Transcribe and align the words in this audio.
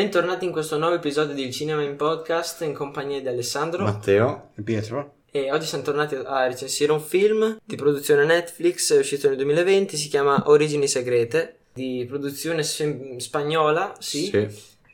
Bentornati 0.00 0.46
in 0.46 0.50
questo 0.50 0.78
nuovo 0.78 0.94
episodio 0.94 1.34
del 1.34 1.50
Cinema 1.50 1.82
in 1.82 1.94
Podcast 1.94 2.62
in 2.62 2.72
compagnia 2.72 3.20
di 3.20 3.28
Alessandro 3.28 3.84
Matteo 3.84 4.48
e 4.56 4.62
Pietro. 4.62 5.16
e 5.30 5.52
oggi 5.52 5.66
siamo 5.66 5.84
tornati 5.84 6.14
a 6.14 6.46
recensire 6.46 6.90
un 6.90 7.02
film 7.02 7.58
di 7.62 7.76
produzione 7.76 8.24
Netflix 8.24 8.98
uscito 8.98 9.28
nel 9.28 9.36
2020, 9.36 9.98
si 9.98 10.08
chiama 10.08 10.44
Origini 10.46 10.88
Segrete, 10.88 11.58
di 11.74 12.06
produzione 12.08 12.62
spagnola, 12.62 13.94
sì. 13.98 14.30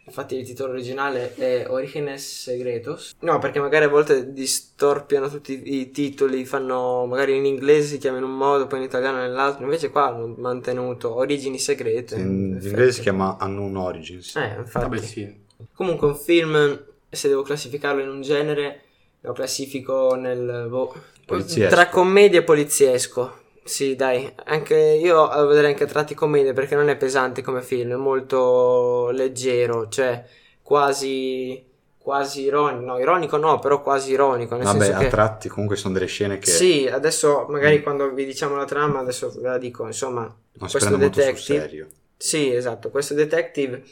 Infatti 0.06 0.37
il 0.37 0.46
titolo 0.46 0.73
originale 0.73 1.34
è 1.34 1.66
Orígenes 1.69 2.42
Secretos. 2.42 3.16
No, 3.20 3.41
perché 3.41 3.59
magari 3.59 3.87
a 3.87 3.88
volte 3.88 4.32
distorpiano 4.32 5.29
tutti 5.29 5.60
i 5.80 5.90
titoli, 5.90 6.45
fanno 6.45 7.07
magari 7.07 7.37
in 7.37 7.45
inglese 7.45 7.88
si 7.88 7.98
chiama 7.98 8.18
in 8.18 8.24
un 8.24 8.37
modo, 8.37 8.68
poi 8.68 8.79
in 8.79 8.85
italiano 8.85 9.18
nell'altro. 9.18 9.65
Invece 9.65 9.90
qua 9.90 10.07
hanno 10.07 10.32
mantenuto 10.38 11.15
Origini 11.16 11.59
Segrete. 11.59 12.15
In, 12.15 12.57
in 12.60 12.60
inglese 12.63 12.93
si 12.93 13.01
chiama 13.01 13.37
Unknown 13.40 13.76
Origins. 13.76 14.37
Eh, 14.37 14.54
infatti. 14.59 14.88
Vabbè, 14.88 14.98
sì. 14.98 15.45
Comunque 15.73 16.07
un 16.07 16.16
film, 16.16 16.85
se 17.09 17.29
devo 17.29 17.43
classificarlo 17.43 18.01
in 18.01 18.09
un 18.09 18.23
genere, 18.23 18.82
lo 19.23 19.32
classifico 19.32 20.15
nel... 20.15 20.66
Boh, 20.68 20.95
Poliziesco. 21.26 21.74
tra 21.74 21.88
commedia 21.88 22.38
e 22.38 22.43
poliziesco. 22.45 23.45
Sì, 23.67 23.97
dai, 23.97 24.33
anche 24.45 24.77
io 24.77 25.27
a 25.29 25.45
vedere 25.45 25.67
anche 25.69 25.87
tratti 25.87 26.15
commedia 26.15 26.53
perché 26.53 26.77
non 26.77 26.89
è 26.89 26.97
pesante 26.97 27.43
come 27.43 27.63
film, 27.63 27.93
è 27.93 27.97
molto 27.97 29.11
leggero, 29.11 29.89
cioè 29.89 30.25
quasi 30.63 31.65
quasi 31.99 32.43
ironico, 32.43 32.85
no, 32.85 32.99
ironico 33.01 33.37
no, 33.37 33.59
però 33.59 33.83
quasi 33.83 34.13
ironico, 34.13 34.55
nel 34.55 34.65
Vabbè, 34.67 34.85
senso 34.85 34.93
a 34.93 34.99
che 35.01 35.09
tratti 35.09 35.49
comunque 35.49 35.75
sono 35.77 35.95
delle 35.95 36.07
scene 36.07 36.39
che 36.39 36.51
Sì, 36.51 36.87
adesso 36.87 37.47
magari 37.49 37.83
quando 37.83 38.13
vi 38.13 38.25
diciamo 38.25 38.55
la 38.55 38.65
trama, 38.65 39.01
adesso 39.01 39.31
ve 39.41 39.49
la 39.49 39.59
dico, 39.59 39.85
insomma, 39.87 40.23
non 40.23 40.71
questo 40.71 40.97
detective 40.97 41.59
serio. 41.59 41.89
sì, 42.17 42.53
esatto. 42.55 42.91
Questo 42.91 43.15
detective 43.15 43.83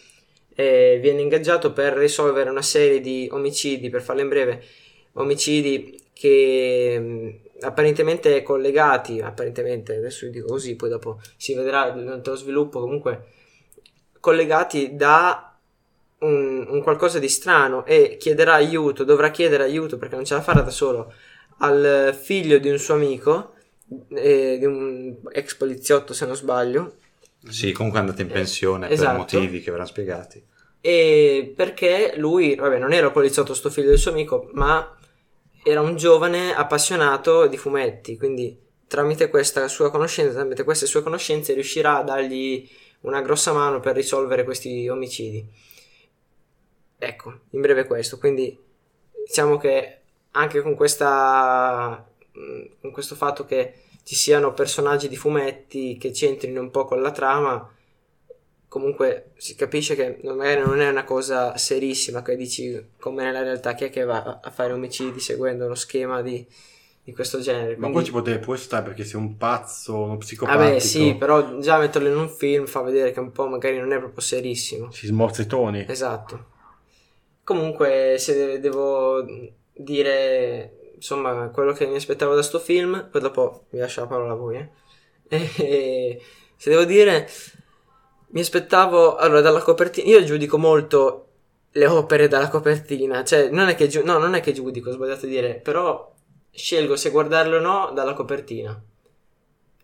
eh, 0.54 0.98
viene 1.02 1.22
ingaggiato 1.22 1.72
per 1.72 1.94
risolvere 1.94 2.50
una 2.50 2.62
serie 2.62 3.00
di 3.00 3.28
omicidi, 3.32 3.90
per 3.90 4.02
farla 4.02 4.22
in 4.22 4.28
breve, 4.28 4.62
omicidi 5.14 6.00
che 6.14 6.98
mh, 6.98 7.64
apparentemente 7.66 8.42
collegati, 8.42 9.20
apparentemente, 9.20 9.96
adesso 9.96 10.24
io 10.24 10.30
dico 10.30 10.46
così, 10.46 10.74
poi 10.76 10.88
dopo 10.88 11.20
si 11.36 11.54
vedrà 11.54 11.90
durante 11.90 12.30
lo 12.30 12.36
sviluppo, 12.36 12.80
comunque 12.80 13.26
collegati 14.20 14.96
da 14.96 15.54
un, 16.20 16.66
un 16.68 16.82
qualcosa 16.82 17.18
di 17.18 17.28
strano 17.28 17.84
e 17.84 18.16
chiederà 18.18 18.54
aiuto, 18.54 19.04
dovrà 19.04 19.30
chiedere 19.30 19.64
aiuto 19.64 19.98
perché 19.98 20.14
non 20.14 20.24
ce 20.24 20.34
la 20.34 20.40
farà 20.40 20.62
da 20.62 20.70
solo 20.70 21.12
al 21.58 22.16
figlio 22.18 22.58
di 22.58 22.70
un 22.70 22.78
suo 22.78 22.94
amico, 22.94 23.52
eh, 24.14 24.56
di 24.58 24.64
un 24.64 25.16
ex 25.30 25.54
poliziotto 25.56 26.12
se 26.14 26.26
non 26.26 26.34
sbaglio, 26.36 26.96
Sì, 27.48 27.72
comunque 27.72 28.00
è 28.00 28.02
andata 28.02 28.22
in 28.22 28.28
pensione 28.28 28.88
esatto. 28.88 29.10
per 29.10 29.18
motivi 29.18 29.60
che 29.60 29.70
verranno 29.70 29.88
spiegati. 29.88 30.42
E 30.80 31.52
perché 31.54 32.14
lui, 32.16 32.54
vabbè, 32.54 32.78
non 32.78 32.92
era 32.92 33.10
poliziotto 33.10 33.54
sto 33.54 33.70
figlio 33.70 33.90
del 33.90 33.98
suo 33.98 34.10
amico, 34.10 34.48
ma 34.54 34.96
era 35.64 35.80
un 35.80 35.96
giovane 35.96 36.54
appassionato 36.54 37.46
di 37.46 37.56
fumetti, 37.56 38.16
quindi 38.16 38.56
tramite 38.86 39.28
tramite 40.30 40.62
queste 40.62 40.86
sue 40.86 41.02
conoscenze 41.02 41.54
riuscirà 41.54 41.98
a 41.98 42.02
dargli 42.02 42.68
una 43.00 43.22
grossa 43.22 43.52
mano 43.52 43.80
per 43.80 43.96
risolvere 43.96 44.44
questi 44.44 44.88
omicidi. 44.88 45.44
Ecco, 46.98 47.40
in 47.50 47.60
breve 47.60 47.86
questo, 47.86 48.18
quindi 48.18 48.56
diciamo 49.26 49.56
che 49.56 50.00
anche 50.32 50.60
con 50.60 50.74
questa 50.74 52.06
con 52.80 52.90
questo 52.90 53.14
fatto 53.14 53.44
che 53.44 53.74
ci 54.02 54.14
siano 54.14 54.52
personaggi 54.52 55.08
di 55.08 55.16
fumetti 55.16 55.96
che 55.96 56.10
c'entrino 56.10 56.60
un 56.60 56.70
po' 56.70 56.84
con 56.84 57.00
la 57.00 57.10
trama, 57.10 57.72
comunque 58.74 59.30
si 59.36 59.54
capisce 59.54 59.94
che 59.94 60.18
magari 60.24 60.60
non 60.60 60.80
è 60.80 60.88
una 60.88 61.04
cosa 61.04 61.56
serissima 61.56 62.22
che 62.22 62.34
dici 62.34 62.88
come 62.98 63.22
nella 63.22 63.44
realtà 63.44 63.72
chi 63.74 63.84
è 63.84 63.88
che 63.90 64.02
va 64.02 64.40
a 64.42 64.50
fare 64.50 64.72
omicidi 64.72 65.20
seguendo 65.20 65.66
uno 65.66 65.76
schema 65.76 66.22
di, 66.22 66.44
di 67.04 67.12
questo 67.12 67.38
genere. 67.38 67.76
Ma 67.76 67.86
Quindi- 67.86 67.92
poi 67.92 68.04
ci 68.04 68.10
potrebbe 68.10 68.38
pure 68.40 68.58
stare 68.58 68.82
perché 68.82 69.04
sei 69.04 69.20
un 69.20 69.36
pazzo, 69.36 69.94
uno 69.94 70.16
psicopatico. 70.16 70.64
Vabbè 70.64 70.78
sì, 70.80 71.14
però 71.14 71.58
già 71.58 71.78
metterlo 71.78 72.08
in 72.08 72.16
un 72.16 72.28
film 72.28 72.66
fa 72.66 72.82
vedere 72.82 73.12
che 73.12 73.20
un 73.20 73.30
po' 73.30 73.46
magari 73.46 73.78
non 73.78 73.92
è 73.92 73.98
proprio 73.98 74.20
serissimo. 74.20 74.90
Si 74.90 75.06
smorza 75.06 75.42
i 75.42 75.46
toni. 75.46 75.86
Esatto. 75.88 76.46
Comunque, 77.44 78.16
se 78.18 78.34
de- 78.34 78.58
devo 78.58 79.24
dire, 79.72 80.92
insomma, 80.96 81.48
quello 81.50 81.70
che 81.70 81.86
mi 81.86 81.94
aspettavo 81.94 82.34
da 82.34 82.42
sto 82.42 82.58
film, 82.58 83.08
poi 83.08 83.20
dopo 83.20 83.66
vi 83.70 83.78
lascio 83.78 84.00
la 84.00 84.08
parola 84.08 84.32
a 84.32 84.36
voi, 84.36 84.68
eh. 85.28 86.20
Se 86.56 86.70
devo 86.70 86.84
dire, 86.84 87.28
mi 88.34 88.40
aspettavo, 88.40 89.14
allora, 89.14 89.40
dalla 89.40 89.60
copertina, 89.60 90.08
io 90.08 90.24
giudico 90.24 90.58
molto 90.58 91.28
le 91.70 91.86
opere 91.86 92.26
dalla 92.26 92.48
copertina, 92.48 93.22
cioè, 93.22 93.48
non 93.50 93.68
è 93.68 93.76
che, 93.76 93.86
giu- 93.86 94.04
no, 94.04 94.18
non 94.18 94.34
è 94.34 94.40
che 94.40 94.52
giudico, 94.52 94.90
ho 94.90 94.92
sbagliato 94.92 95.26
a 95.26 95.28
dire, 95.28 95.54
però 95.54 96.12
scelgo 96.50 96.96
se 96.96 97.10
guardarlo 97.10 97.58
o 97.58 97.60
no 97.60 97.92
dalla 97.94 98.12
copertina, 98.12 98.80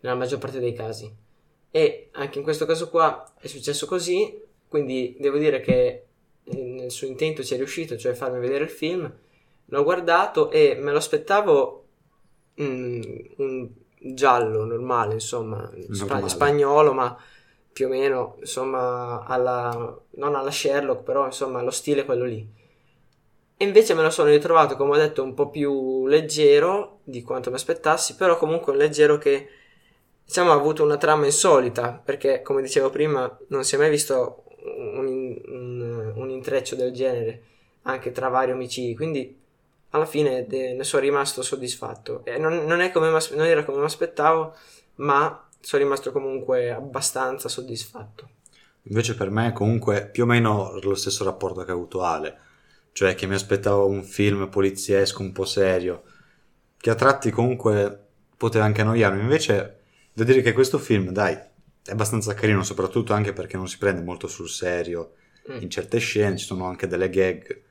nella 0.01 0.15
maggior 0.15 0.39
parte 0.39 0.59
dei 0.59 0.73
casi. 0.73 1.09
E 1.71 2.09
anche 2.11 2.37
in 2.39 2.43
questo 2.43 2.65
caso 2.65 2.89
qua 2.89 3.31
è 3.39 3.47
successo 3.47 3.85
così, 3.85 4.37
quindi 4.67 5.15
devo 5.17 5.37
dire 5.37 5.61
che 5.61 6.05
eh, 6.43 6.61
nel 6.61 6.91
suo 6.91 7.07
intento 7.07 7.45
ci 7.45 7.53
è 7.53 7.57
riuscito, 7.57 7.95
cioè 7.97 8.13
farmi 8.13 8.39
vedere 8.39 8.65
il 8.65 8.69
film. 8.69 9.09
L'ho 9.65 9.83
guardato 9.83 10.51
e 10.51 10.75
me 10.77 10.91
lo 10.91 10.97
aspettavo 10.97 11.85
mm, 12.61 13.01
un 13.37 13.69
giallo 13.97 14.65
normale, 14.65 15.13
insomma, 15.13 15.71
spa- 15.89 16.05
Normale. 16.05 16.29
spagnolo, 16.29 16.91
ma 16.91 17.17
più 17.73 17.85
o 17.87 17.89
meno, 17.89 18.35
insomma, 18.39 19.23
alla, 19.25 19.97
non 20.11 20.35
alla 20.35 20.51
Sherlock, 20.51 21.03
però 21.03 21.25
insomma, 21.25 21.61
lo 21.61 21.71
stile 21.71 22.01
è 22.01 22.05
quello 22.05 22.25
lì. 22.25 22.47
E 23.57 23.63
invece 23.65 23.93
me 23.93 24.01
lo 24.01 24.09
sono 24.09 24.29
ritrovato, 24.29 24.75
come 24.75 24.91
ho 24.95 24.97
detto, 24.97 25.21
un 25.23 25.35
po' 25.35 25.49
più 25.49 26.07
leggero 26.07 26.99
di 27.03 27.21
quanto 27.21 27.49
mi 27.51 27.57
aspettassi, 27.57 28.15
però 28.15 28.35
comunque 28.37 28.71
un 28.71 28.79
leggero 28.79 29.17
che 29.19 29.47
diciamo 30.25 30.49
ha 30.51 30.55
avuto 30.55 30.83
una 30.83 30.97
trama 30.97 31.25
insolita, 31.25 32.01
perché 32.03 32.41
come 32.41 32.61
dicevo 32.63 32.89
prima 32.89 33.37
non 33.49 33.63
si 33.63 33.75
è 33.75 33.77
mai 33.77 33.91
visto 33.91 34.43
un, 34.63 35.39
un- 35.47 36.13
un 36.15 36.29
intreccio 36.31 36.75
del 36.75 36.91
genere 36.91 37.43
anche 37.83 38.11
tra 38.11 38.29
vari 38.29 38.51
omicidi, 38.51 38.95
quindi 38.95 39.37
alla 39.91 40.05
fine 40.05 40.47
de- 40.47 40.73
ne 40.73 40.83
sono 40.83 41.03
rimasto 41.03 41.41
soddisfatto. 41.43 42.21
E 42.25 42.37
non, 42.39 42.65
non 42.65 42.89
come 42.91 43.09
non 43.09 43.45
era 43.45 43.63
come 43.63 43.77
mi 43.79 43.85
aspettavo, 43.85 44.55
ma 44.95 45.47
sono 45.61 45.83
rimasto 45.83 46.11
comunque 46.11 46.71
abbastanza 46.71 47.47
soddisfatto. 47.49 48.29
Invece 48.83 49.15
per 49.15 49.29
me 49.29 49.53
comunque 49.53 50.07
più 50.07 50.23
o 50.23 50.25
meno 50.25 50.79
lo 50.81 50.95
stesso 50.95 51.23
rapporto 51.23 51.63
che 51.63 51.71
ha 51.71 51.73
avuto 51.73 52.03
Ale, 52.03 52.37
cioè 52.91 53.15
che 53.15 53.27
mi 53.27 53.35
aspettavo 53.35 53.87
un 53.87 54.03
film 54.03 54.49
poliziesco 54.49 55.21
un 55.21 55.31
po' 55.31 55.45
serio, 55.45 56.03
che 56.77 56.89
a 56.89 56.95
tratti 56.95 57.29
comunque 57.29 58.07
poteva 58.35 58.65
anche 58.65 58.81
annoiarmi, 58.81 59.21
invece 59.21 59.79
devo 60.13 60.29
dire 60.31 60.41
che 60.41 60.53
questo 60.53 60.79
film, 60.79 61.11
dai, 61.11 61.33
è 61.33 61.91
abbastanza 61.91 62.33
carino, 62.33 62.63
soprattutto 62.63 63.13
anche 63.13 63.33
perché 63.33 63.55
non 63.55 63.67
si 63.67 63.77
prende 63.77 64.01
molto 64.01 64.27
sul 64.27 64.49
serio 64.49 65.13
Mm. 65.49 65.61
in 65.61 65.69
certe 65.69 65.97
scene, 65.97 66.37
ci 66.37 66.45
sono 66.45 66.65
anche 66.65 66.87
delle 66.87 67.09
gag 67.09 67.61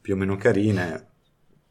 più 0.00 0.14
o 0.14 0.16
meno 0.16 0.36
carine, 0.36 1.08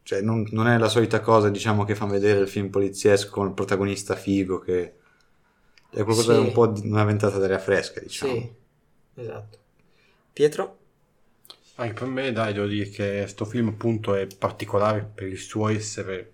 cioè 0.03 0.21
non, 0.21 0.47
non 0.51 0.67
è 0.67 0.77
la 0.77 0.89
solita 0.89 1.19
cosa 1.19 1.49
diciamo 1.49 1.83
che 1.83 1.95
fa 1.95 2.05
vedere 2.05 2.39
il 2.39 2.47
film 2.47 2.69
poliziesco 2.69 3.29
con 3.29 3.47
il 3.47 3.53
protagonista 3.53 4.15
figo 4.15 4.59
che 4.59 4.95
è 5.95 6.03
qualcosa 6.03 6.33
Sì. 6.33 6.39
un 6.39 6.51
po' 6.51 6.67
di 6.67 6.87
una 6.87 7.03
ventata 7.03 7.37
d'aria 7.39 7.59
fresca 7.59 7.99
diciamo. 7.99 8.33
Sì, 8.33 8.55
esatto. 9.15 9.59
Pietro? 10.33 10.77
Anche 11.75 11.93
per 11.93 12.07
me, 12.09 12.33
dai, 12.33 12.51
devo 12.53 12.65
dire 12.67 12.89
che 12.89 13.27
sto 13.27 13.45
film 13.45 13.69
appunto 13.69 14.13
è 14.13 14.27
particolare 14.27 15.03
per 15.05 15.27
il 15.27 15.37
suo 15.37 15.69
essere, 15.69 16.33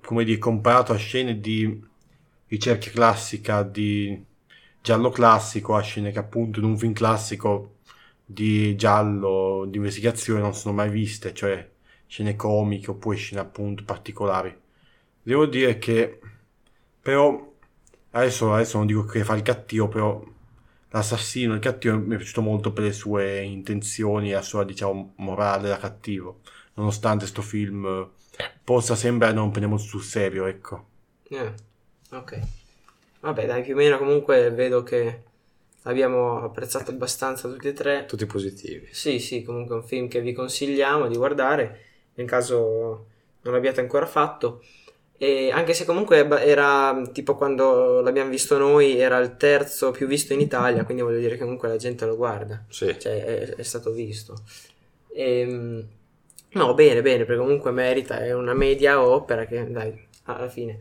come 0.00 0.24
dire, 0.24 0.38
comparato 0.38 0.92
a 0.92 0.96
scene 0.96 1.40
di 1.40 1.80
ricerca 2.48 2.90
classica, 2.90 3.62
di 3.62 4.24
giallo 4.80 5.10
classico, 5.10 5.74
a 5.76 5.80
scene 5.82 6.10
che 6.12 6.18
appunto 6.18 6.58
in 6.60 6.64
un 6.66 6.78
film 6.78 6.92
classico 6.92 7.76
di 8.24 8.74
giallo, 8.76 9.64
di 9.68 9.76
investigazione 9.78 10.40
non 10.40 10.54
sono 10.54 10.74
mai 10.74 10.90
viste, 10.90 11.32
cioè 11.34 11.68
scene 12.06 12.36
comiche 12.36 12.90
oppure 12.90 13.16
scene 13.16 13.40
appunto 13.40 13.84
particolari. 13.84 14.54
Devo 15.22 15.46
dire 15.46 15.78
che 15.78 16.20
però 17.00 17.54
adesso, 18.16 18.52
adesso 18.52 18.78
non 18.78 18.86
dico 18.86 19.04
che 19.04 19.24
fa 19.24 19.34
il 19.34 19.42
cattivo, 19.42 19.88
però 19.88 20.22
l'assassino, 20.90 21.54
il 21.54 21.60
cattivo 21.60 21.98
mi 21.98 22.14
è 22.14 22.16
piaciuto 22.16 22.42
molto 22.42 22.72
per 22.72 22.84
le 22.84 22.92
sue 22.92 23.42
intenzioni 23.42 24.30
e 24.30 24.34
la 24.34 24.42
sua 24.42 24.64
diciamo 24.64 25.14
morale 25.16 25.68
da 25.68 25.78
cattivo, 25.78 26.40
nonostante 26.74 27.26
sto 27.26 27.42
film 27.42 27.84
eh, 27.86 28.50
possa 28.64 28.94
sembrare 28.94 29.34
non 29.34 29.50
prendiamo 29.50 29.78
sul 29.78 30.02
serio, 30.02 30.46
ecco. 30.46 30.86
Eh, 31.30 31.52
ok. 32.10 32.40
Vabbè, 33.20 33.46
dai, 33.46 33.62
più 33.62 33.74
o 33.74 33.76
meno 33.76 33.98
comunque 33.98 34.50
vedo 34.50 34.82
che 34.82 35.22
abbiamo 35.82 36.42
apprezzato 36.42 36.90
abbastanza 36.90 37.48
tutti 37.48 37.68
e 37.68 37.72
tre. 37.72 38.06
Tutti 38.06 38.26
positivi. 38.26 38.88
Sì, 38.92 39.18
sì, 39.18 39.42
comunque 39.42 39.76
è 39.76 39.78
un 39.78 39.84
film 39.84 40.08
che 40.08 40.20
vi 40.20 40.32
consigliamo 40.32 41.08
di 41.08 41.16
guardare 41.16 41.84
nel 42.14 42.26
caso 42.26 43.06
non 43.42 43.54
l'abbiate 43.54 43.80
ancora 43.80 44.06
fatto. 44.06 44.62
E 45.18 45.50
anche 45.50 45.72
se 45.72 45.84
comunque 45.86 46.28
era 46.44 47.02
tipo 47.12 47.36
quando 47.36 48.00
l'abbiamo 48.02 48.30
visto 48.30 48.58
noi, 48.58 48.98
era 48.98 49.18
il 49.18 49.36
terzo 49.36 49.90
più 49.90 50.06
visto 50.06 50.32
in 50.34 50.40
Italia, 50.40 50.84
quindi 50.84 51.02
voglio 51.02 51.18
dire 51.20 51.36
che 51.36 51.42
comunque 51.42 51.68
la 51.68 51.76
gente 51.76 52.04
lo 52.04 52.16
guarda, 52.16 52.64
Sì. 52.68 52.94
cioè 52.98 53.24
è, 53.24 53.54
è 53.54 53.62
stato 53.62 53.92
visto. 53.92 54.34
Ehm, 55.14 55.86
no, 56.50 56.74
bene, 56.74 57.00
bene, 57.02 57.24
perché 57.24 57.40
comunque 57.40 57.70
merita, 57.70 58.18
è 58.18 58.32
una 58.34 58.52
media 58.54 59.00
opera 59.02 59.46
che 59.46 59.70
dai, 59.70 60.06
alla 60.24 60.48
fine. 60.48 60.78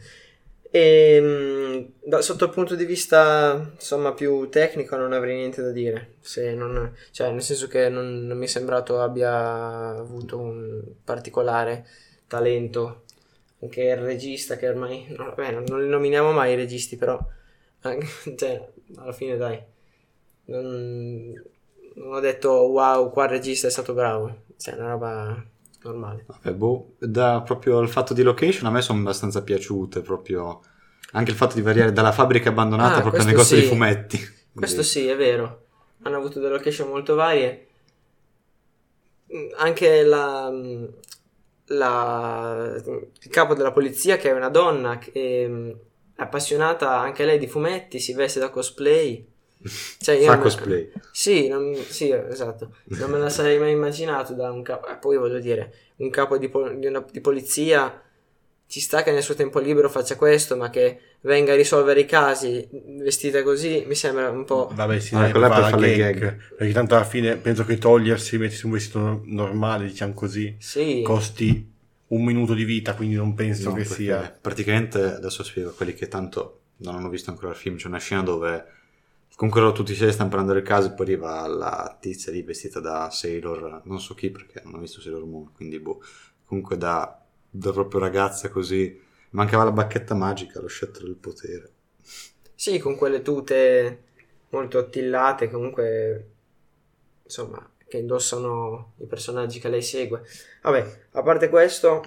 E, 0.70 1.94
da- 2.04 2.22
sotto 2.22 2.44
il 2.44 2.50
punto 2.52 2.76
di 2.76 2.84
vista 2.84 3.72
insomma 3.76 4.12
più 4.14 4.50
tecnico 4.50 4.98
non 4.98 5.14
avrei 5.14 5.38
niente 5.38 5.62
da 5.62 5.72
dire 5.72 6.16
se 6.20 6.54
non, 6.54 6.94
cioè 7.12 7.32
nel 7.32 7.42
senso 7.42 7.68
che 7.70 7.88
non, 7.88 8.26
non 8.26 8.38
mi 8.38 8.44
è 8.44 8.48
sembrato 8.50 9.00
abbia 9.00 9.96
avuto 9.98 10.38
un 10.38 10.82
particolare 11.02 11.86
talento 12.28 13.04
anche 13.62 13.82
il 13.84 13.98
regista 13.98 14.58
che 14.58 14.68
ormai 14.70 15.06
no, 15.18 15.26
vabbè, 15.26 15.52
non, 15.52 15.82
li 15.82 15.88
nominiamo 15.90 16.32
mai 16.32 16.54
i 16.54 16.56
registi 16.56 16.96
però 16.98 17.20
anche- 17.82 18.08
cioè, 18.38 18.68
alla 18.98 19.12
fine 19.14 19.38
dai 19.38 19.62
non, 20.46 21.34
non 21.96 22.14
ho 22.14 22.20
detto 22.20 22.50
wow 22.52 23.10
qua 23.12 23.24
il 23.26 23.30
regista 23.32 23.68
è 23.68 23.72
stato 23.72 23.94
bravo 23.94 24.44
cioè 24.58 24.76
una 24.76 24.90
roba 24.90 25.44
normale 25.84 26.24
Vabbè, 26.28 26.52
boh, 26.54 26.94
da 27.00 27.42
proprio 27.42 27.80
il 27.80 27.90
fatto 27.90 28.14
di 28.14 28.22
location 28.24 28.68
a 28.68 28.72
me 28.72 28.82
sono 28.82 29.00
abbastanza 29.00 29.44
piaciute, 29.44 30.02
proprio 30.02 30.62
anche 31.12 31.32
il 31.32 31.38
fatto 31.38 31.56
di 31.56 31.62
variare 31.62 31.92
dalla 31.92 32.12
fabbrica 32.12 32.50
abbandonata 32.50 32.98
Ah, 32.98 33.02
proprio 33.02 33.22
al 33.22 33.28
negozio 33.28 33.56
sì. 33.56 33.62
di 33.62 33.68
fumetti. 33.68 34.18
Questo 34.52 34.82
Quindi- 34.82 34.84
sì, 34.84 35.08
è 35.08 35.16
vero. 35.16 35.66
Hanno 36.02 36.18
avuto 36.18 36.40
delle 36.40 36.54
location 36.54 36.90
molto 36.90 37.14
varie. 37.16 37.68
Anche 39.58 40.04
la, 40.04 40.52
la- 41.68 42.74
il 42.76 43.30
capo 43.30 43.54
della 43.54 43.72
polizia, 43.72 44.18
che 44.18 44.30
è 44.30 44.34
una 44.34 44.50
donna, 44.50 44.98
che 44.98 45.46
mm, 45.48 45.70
è 46.16 46.22
appassionata 46.22 46.98
anche 47.00 47.26
lei 47.26 47.38
di 47.40 47.48
fumetti, 47.48 48.00
si 48.00 48.14
veste 48.14 48.40
da 48.40 48.50
cosplay. 48.50 49.26
Cioè, 50.00 50.16
io 50.16 50.26
Fa 50.26 50.34
non- 50.34 50.42
cosplay. 50.44 50.92
Sì, 51.12 51.48
non- 51.48 51.74
sì, 51.76 52.12
esatto. 52.12 52.76
Non 53.00 53.10
me 53.10 53.18
la 53.18 53.30
sarei 53.30 53.58
mai 53.58 53.72
immaginato 53.72 54.34
da 54.34 54.52
un 54.52 54.62
capo. 54.62 54.88
eh, 54.88 54.96
Poi 54.98 55.18
voglio 55.18 55.40
dire, 55.40 55.74
un 55.98 56.10
capo 56.12 56.38
di, 56.38 56.50
pol- 56.50 56.78
di 56.78 56.86
una- 56.86 57.04
di 57.10 57.20
polizia 57.22 58.00
ci 58.68 58.80
sta 58.80 59.04
che 59.04 59.12
nel 59.12 59.24
suo 59.24 59.36
tempo 59.36 59.60
libero 59.60 59.90
faccia 59.90 60.16
questo, 60.16 60.56
ma 60.58 60.70
che 60.70 61.00
venga 61.22 61.54
a 61.54 61.56
risolvere 61.56 62.02
i 62.02 62.06
casi 62.06 62.68
vestita 63.00 63.44
così 63.44 63.84
mi 63.88 63.96
sembra 63.96 64.30
un 64.30 64.44
po'. 64.46 64.68
Vabbè, 64.74 65.00
sì, 65.00 65.16
Ah, 65.16 65.30
quella 65.32 65.48
fa 65.50 65.56
per 65.62 65.64
fare 65.66 65.82
le 65.82 65.96
gag, 65.96 66.20
gag. 66.20 66.56
Perché 66.58 66.74
tanto 66.74 66.96
alla 66.96 67.06
fine 67.06 67.38
penso 67.38 67.64
che 67.66 67.78
togliersi, 67.78 68.38
mettersi 68.38 68.66
un 68.66 68.72
vestito 68.74 69.00
no- 69.00 69.22
normale, 69.26 69.86
diciamo 69.88 70.14
così, 70.14 70.56
Sì, 70.60 71.02
costi 71.04 71.74
un 72.08 72.24
minuto 72.24 72.54
di 72.54 72.64
vita, 72.64 72.96
quindi 72.96 73.16
non 73.16 73.34
penso 73.34 73.70
No, 73.70 73.76
che 73.76 73.86
sia... 73.86 74.38
Praticamente, 74.42 75.02
adesso 75.02 75.44
spiego 75.44 75.70
a 75.70 75.74
quelli 75.74 75.94
che 75.94 76.08
tanto 76.08 76.62
non 76.78 76.96
hanno 76.96 77.10
visto 77.10 77.30
ancora 77.30 77.50
il 77.52 77.56
film, 77.56 77.78
c'è 77.78 77.88
una 77.88 78.00
scena 78.00 78.22
dove 78.22 78.66
comunque 79.36 79.62
loro 79.62 79.74
tutti 79.74 79.94
sei 79.96 80.12
stanno 80.14 80.30
prendendo 80.30 80.60
il 80.60 80.66
caso 80.66 80.88
e 80.88 80.92
poi 80.92 81.06
arriva 81.08 81.46
la 81.48 81.98
tizia 82.00 82.32
lì 82.32 82.42
vestita 82.42 82.80
da 82.80 83.10
Sailor, 83.10 83.82
non 83.86 84.00
so 84.00 84.14
chi 84.14 84.30
perché 84.30 84.62
non 84.64 84.76
ho 84.76 84.80
visto 84.80 85.02
Sailor 85.02 85.26
Moon, 85.26 85.52
quindi 85.54 85.80
boh, 85.80 86.02
comunque 86.46 86.78
da, 86.78 87.25
da 87.58 87.72
proprio 87.72 88.00
ragazza 88.00 88.50
così, 88.50 89.02
mancava 89.32 89.64
la 89.64 89.72
bacchetta 89.72 90.14
magica, 90.14 90.60
lo 90.62 90.68
scettro 90.68 91.06
del 91.06 91.16
potere. 91.16 91.72
sì, 92.56 92.80
con 92.80 92.96
quelle 92.96 93.22
tute 93.22 94.04
molto 94.50 94.78
attillate, 94.80 95.50
comunque, 95.50 96.30
insomma, 97.24 97.70
che 97.88 97.98
indossano 97.98 98.94
i 99.00 99.06
personaggi 99.06 99.60
che 99.60 99.70
lei 99.70 99.82
segue. 99.82 100.24
Vabbè, 100.62 101.08
a 101.12 101.22
parte 101.22 101.50
questo, 101.50 102.04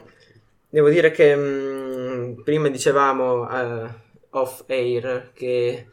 devo 0.68 0.88
dire 0.88 1.10
che 1.10 1.36
mm, 1.36 2.42
prima 2.42 2.68
dicevamo 2.68 3.48
eh, 3.50 3.88
off 4.30 4.64
air 4.68 5.32
che 5.32 5.86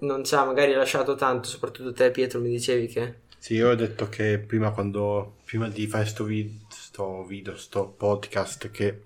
non 0.00 0.24
ci 0.24 0.34
ha 0.34 0.44
magari 0.44 0.72
lasciato 0.72 1.14
tanto, 1.14 1.48
soprattutto 1.48 1.92
te 1.92 2.10
Pietro 2.10 2.40
mi 2.40 2.48
dicevi 2.50 2.86
che... 2.88 3.24
Sì, 3.38 3.54
io 3.54 3.70
ho 3.70 3.74
detto 3.74 4.08
che 4.08 4.38
prima 4.38 4.72
quando 4.72 5.36
prima 5.44 5.68
di 5.68 5.86
fare 5.86 6.04
sto, 6.06 6.24
vid- 6.24 6.65
sto 6.96 7.24
video, 7.24 7.58
sto 7.58 7.88
podcast, 7.88 8.70
che 8.70 9.02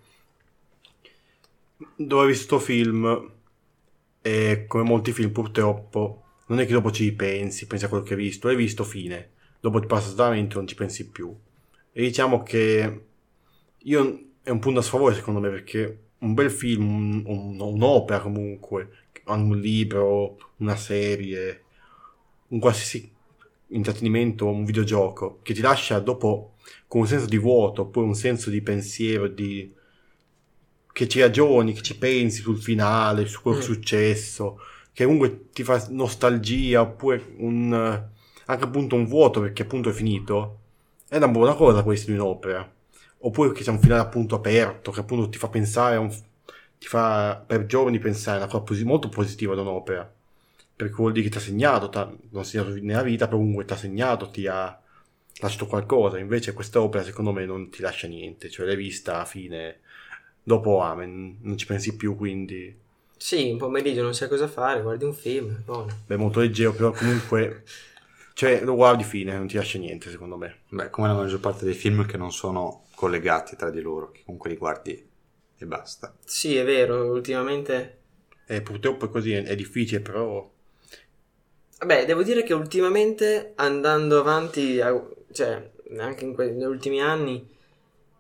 dove 1.97 2.23
ho 2.23 2.27
visto 2.29 2.45
sto 2.45 2.59
film 2.61 3.33
e 4.23 4.65
come 4.69 4.85
molti 4.85 5.11
film 5.11 5.33
purtroppo 5.33 6.23
non 6.47 6.61
è 6.61 6.67
che 6.67 6.73
dopo 6.73 6.93
ci 6.93 7.13
pensi, 7.13 7.67
pensi 7.67 7.87
a 7.87 7.89
quello 7.89 8.05
che 8.05 8.15
hai 8.15 8.21
visto, 8.21 8.47
hai 8.47 8.55
visto 8.55 8.85
fine, 8.85 9.31
dopo 9.59 9.81
ti 9.81 9.89
passa 9.89 10.11
totalmente 10.11 10.55
non 10.55 10.69
ci 10.69 10.77
pensi 10.77 11.09
più. 11.09 11.35
E 11.91 12.03
diciamo 12.03 12.45
che 12.45 13.05
io 13.77 14.23
è 14.41 14.51
un 14.51 14.61
punto 14.61 14.79
a 14.79 14.83
sfavore 14.83 15.17
secondo 15.17 15.41
me 15.41 15.49
perché 15.49 16.11
un 16.19 16.35
bel 16.35 16.51
film, 16.53 17.25
un- 17.27 17.59
un'opera 17.59 18.21
comunque, 18.21 18.89
un 19.25 19.59
libro, 19.59 20.53
una 20.59 20.77
serie, 20.77 21.65
un 22.49 22.61
qualsiasi 22.61 23.13
intrattenimento, 23.71 24.47
un 24.47 24.65
videogioco 24.65 25.41
che 25.43 25.55
ti 25.55 25.61
lascia 25.61 25.99
dopo 26.01 26.55
con 26.87 27.03
un 27.03 27.07
senso 27.07 27.27
di 27.27 27.39
vuoto, 27.39 27.83
oppure 27.83 28.07
un 28.07 28.15
senso 28.15 28.51
di 28.51 28.63
pensiero, 28.63 29.29
di... 29.29 29.73
che 30.93 31.09
ci 31.09 31.21
ragioni, 31.21 31.73
che 31.73 31.83
ci 31.83 31.97
pensi 31.99 32.41
sul 32.43 32.61
finale, 32.61 33.27
su 33.27 33.41
quello 33.43 33.59
che 33.59 33.65
è 33.65 33.69
Mm. 33.69 33.73
successo, 33.73 34.59
che 34.93 35.05
comunque 35.05 35.51
ti 35.53 35.63
fa 35.65 35.87
nostalgia, 35.91 36.81
oppure 36.83 37.35
un, 37.39 37.73
anche 38.47 38.65
appunto 38.65 38.97
un 38.97 39.07
vuoto 39.07 39.41
perché 39.41 39.63
appunto 39.63 39.89
è 39.91 39.93
finito, 39.93 40.59
è 41.09 41.17
una 41.17 41.29
buona 41.29 41.55
cosa 41.55 41.83
questa 41.83 42.11
di 42.11 42.19
un'opera. 42.19 42.69
Oppure 43.23 43.53
che 43.53 43.63
c'è 43.63 43.71
un 43.71 43.81
finale 43.81 44.01
appunto 44.03 44.35
aperto, 44.35 44.91
che 44.91 45.01
appunto 45.01 45.29
ti 45.29 45.39
fa 45.39 45.49
pensare, 45.49 45.97
a 45.97 46.01
un, 46.01 46.11
ti 46.79 46.87
fa 46.87 47.43
per 47.47 47.67
giorni 47.67 47.99
pensare 47.99 48.41
a 48.41 48.45
una 48.45 48.61
cosa 48.63 48.85
molto 48.85 49.09
positiva 49.09 49.55
da 49.55 49.61
un'opera 49.63 50.15
perché 50.85 50.97
vuol 50.97 51.13
dire 51.13 51.25
che 51.25 51.31
ti 51.31 51.39
ha 51.39 51.41
segnato, 51.41 51.89
t'ha- 51.89 52.07
non 52.31 52.43
ha 52.43 52.45
segnato 52.45 52.71
nella 52.75 53.03
vita, 53.03 53.27
però 53.27 53.39
comunque 53.39 53.65
ti 53.65 53.73
ha 53.73 53.77
segnato, 53.77 54.31
ti 54.31 54.47
ha 54.47 54.81
lasciato 55.41 55.67
qualcosa. 55.67 56.19
Invece 56.19 56.53
questa 56.53 56.81
opera 56.81 57.05
secondo 57.05 57.33
me 57.33 57.45
non 57.47 57.71
ti 57.71 57.83
lascia 57.83 58.07
niente, 58.09 58.49
cioè 58.51 58.67
l'hai 58.67 58.77
vista 58.77 59.15
alla 59.17 59.25
fine, 59.25 59.81
dopo 60.43 60.81
amen, 60.81 61.39
non 61.43 61.57
ci 61.59 61.67
pensi 61.67 61.97
più, 61.97 62.17
quindi 62.17 62.77
Sì, 63.17 63.51
un 63.53 63.57
pomeriggio 63.57 64.03
non 64.03 64.15
sai 64.15 64.29
cosa 64.29 64.49
fare, 64.49 64.83
guardi 64.83 65.05
un 65.05 65.15
film, 65.15 65.63
buono. 65.65 65.95
è 66.07 66.17
molto 66.17 66.41
leggero, 66.41 66.75
però 66.75 66.93
comunque, 66.93 67.63
cioè 68.35 68.63
lo 68.65 68.75
guardi 68.75 69.05
fine, 69.05 69.37
non 69.37 69.47
ti 69.47 69.57
lascia 69.57 69.79
niente 69.79 70.11
secondo 70.11 70.37
me. 70.37 70.63
Beh, 70.69 70.91
come 70.91 71.09
la 71.09 71.15
maggior 71.15 71.41
parte 71.41 71.65
dei 71.65 71.75
film 71.75 72.05
che 72.07 72.17
non 72.17 72.33
sono 72.33 72.89
collegati 72.95 73.57
tra 73.57 73.71
di 73.71 73.81
loro, 73.81 74.11
che 74.11 74.23
comunque 74.25 74.51
li 74.51 74.57
guardi 74.57 75.09
e 75.57 75.67
basta. 75.67 76.15
Sì, 76.25 76.57
è 76.57 76.65
vero, 76.65 77.13
ultimamente... 77.13 77.99
E 78.47 78.61
purtroppo 78.63 79.07
è 79.07 79.11
così, 79.11 79.33
è, 79.33 79.43
è 79.45 79.55
difficile, 79.55 80.01
però 80.01 80.51
Vabbè, 81.81 82.05
devo 82.05 82.23
dire 82.23 82.43
che 82.43 82.53
ultimamente 82.53 83.53
andando 83.57 84.19
avanti, 84.19 84.77
cioè 85.33 85.71
anche 85.97 86.25
in 86.25 86.35
que- 86.35 86.51
negli 86.51 86.65
ultimi 86.65 87.01
anni, 87.01 87.49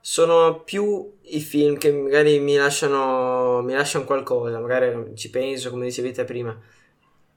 sono 0.00 0.62
più 0.62 1.12
i 1.24 1.40
film 1.40 1.76
che 1.76 1.92
magari 1.92 2.38
mi 2.40 2.56
lasciano, 2.56 3.60
mi 3.62 3.74
lasciano 3.74 4.06
qualcosa, 4.06 4.58
magari 4.60 5.14
ci 5.14 5.28
penso, 5.28 5.68
come 5.70 5.84
dicevi 5.86 6.12
te 6.12 6.24
prima. 6.24 6.58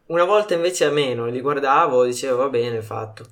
Una 0.07 0.23
volta 0.23 0.53
invece 0.53 0.85
a 0.85 0.91
meno, 0.91 1.25
li 1.27 1.41
guardavo, 1.41 2.05
dicevo 2.05 2.37
va 2.37 2.49
bene, 2.49 2.81
fatto. 2.81 3.25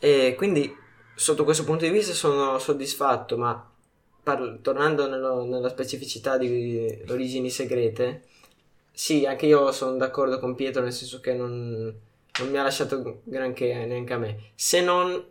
E 0.00 0.34
quindi 0.36 0.74
sotto 1.14 1.44
questo 1.44 1.64
punto 1.64 1.84
di 1.84 1.90
vista 1.90 2.12
sono 2.12 2.58
soddisfatto, 2.58 3.36
ma 3.36 3.70
parlo- 4.22 4.58
tornando 4.60 5.08
nello- 5.08 5.44
nella 5.44 5.68
specificità 5.68 6.36
di 6.38 7.02
origini 7.08 7.50
segrete, 7.50 8.22
sì, 8.98 9.26
anche 9.26 9.46
io 9.46 9.70
sono 9.70 9.96
d'accordo 9.96 10.40
con 10.40 10.56
Pietro, 10.56 10.82
nel 10.82 10.92
senso 10.92 11.20
che 11.20 11.32
non, 11.32 11.82
non 12.40 12.48
mi 12.50 12.58
ha 12.58 12.64
lasciato 12.64 13.20
granché 13.22 13.86
neanche 13.86 14.12
a 14.12 14.18
me. 14.18 14.50
Se 14.56 14.80
non... 14.80 15.24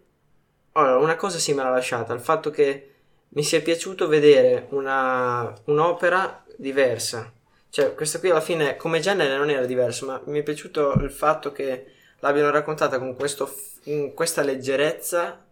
Allora, 0.72 0.96
una 0.96 1.18
cosa 1.18 1.38
sì 1.38 1.54
me 1.54 1.64
l'ha 1.64 1.70
lasciata, 1.72 2.14
il 2.14 2.22
fatto 2.22 2.50
che 2.50 2.94
mi 3.28 3.44
sia 3.44 3.62
piaciuto 3.62 4.08
vedere 4.08 4.68
una, 4.70 5.54
un'opera 5.66 6.46
diversa. 6.56 7.30
Cioè, 7.70 7.94
questa 7.94 8.20
qui 8.20 8.30
alla 8.30 8.40
fine, 8.40 8.78
come 8.78 9.02
genere, 9.02 9.36
non 9.36 9.50
era 9.50 9.66
diverso, 9.66 10.06
ma 10.06 10.22
mi 10.28 10.40
è 10.40 10.44
piaciuto 10.44 10.94
il 11.02 11.12
fatto 11.12 11.52
che 11.52 11.88
l'abbiano 12.20 12.52
raccontata 12.52 12.98
con 13.00 13.18
questo, 13.18 13.54
questa 14.14 14.44
leggerezza. 14.44 15.46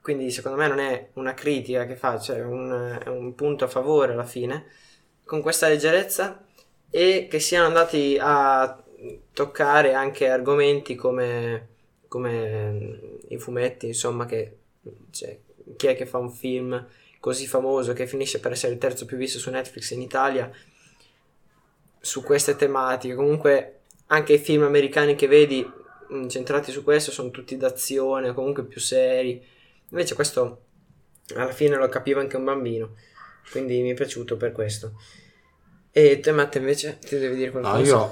Quindi, 0.00 0.30
secondo 0.30 0.58
me, 0.58 0.68
non 0.68 0.78
è 0.78 1.08
una 1.14 1.34
critica 1.34 1.86
che 1.86 1.96
faccio, 1.96 2.34
è 2.34 2.40
un, 2.40 3.00
è 3.04 3.08
un 3.08 3.34
punto 3.34 3.64
a 3.64 3.68
favore 3.68 4.12
alla 4.12 4.22
fine. 4.22 4.66
Con 5.24 5.42
questa 5.42 5.66
leggerezza 5.66 6.44
e 6.90 7.28
che 7.30 7.38
siano 7.38 7.66
andati 7.66 8.18
a 8.20 8.82
toccare 9.32 9.94
anche 9.94 10.28
argomenti 10.28 10.94
come, 10.94 11.68
come 12.08 12.70
mm, 12.70 12.94
i 13.28 13.38
fumetti, 13.38 13.86
insomma, 13.86 14.26
che 14.26 14.56
cioè, 15.10 15.38
chi 15.76 15.86
è 15.86 15.96
che 15.96 16.06
fa 16.06 16.18
un 16.18 16.30
film 16.30 16.86
così 17.20 17.46
famoso 17.46 17.92
che 17.92 18.06
finisce 18.06 18.40
per 18.40 18.52
essere 18.52 18.72
il 18.72 18.78
terzo 18.78 19.04
più 19.04 19.16
visto 19.16 19.38
su 19.38 19.50
Netflix 19.50 19.90
in 19.90 20.00
Italia 20.00 20.50
su 22.00 22.22
queste 22.22 22.56
tematiche. 22.56 23.14
Comunque 23.14 23.80
anche 24.06 24.34
i 24.34 24.38
film 24.38 24.62
americani 24.62 25.14
che 25.14 25.28
vedi 25.28 25.64
mh, 26.08 26.28
centrati 26.28 26.72
su 26.72 26.82
questo 26.82 27.10
sono 27.10 27.30
tutti 27.30 27.56
d'azione, 27.56 28.32
comunque 28.32 28.64
più 28.64 28.80
seri. 28.80 29.42
Invece 29.90 30.14
questo 30.14 30.62
alla 31.34 31.52
fine 31.52 31.76
lo 31.76 31.88
capiva 31.88 32.20
anche 32.20 32.36
un 32.36 32.44
bambino. 32.44 32.96
quindi 33.50 33.80
mi 33.80 33.90
è 33.90 33.94
piaciuto 33.94 34.36
per 34.36 34.52
questo. 34.52 34.94
E 35.92 36.20
te 36.20 36.32
Matte 36.32 36.58
invece 36.58 36.98
ti 36.98 37.18
devi 37.18 37.36
dire 37.36 37.50
qualcosa? 37.50 37.76
No, 37.78 37.84
io 37.84 38.10